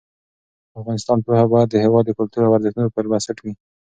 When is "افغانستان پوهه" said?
0.81-1.45